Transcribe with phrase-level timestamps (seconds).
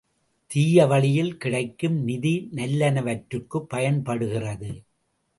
[0.51, 4.71] தீய வழியில் கிடைக்கும் நிதி நல்லனவற்றிற்குப் பயன்படுகிறது.